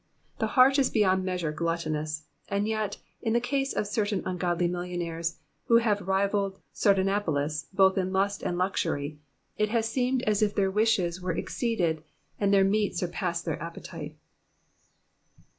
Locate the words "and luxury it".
8.41-9.69